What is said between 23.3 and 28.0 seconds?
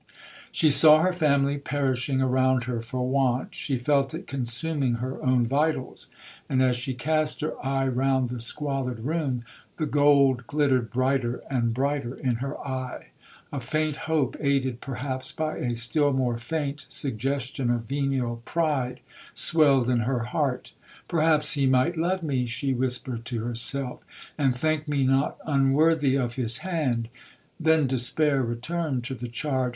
herself, 'and think me not unworthy of his hand.' Then